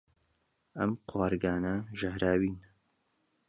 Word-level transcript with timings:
ئەم 0.77 0.91
قوارگانە 1.09 1.75
ژەهراوین. 1.99 2.55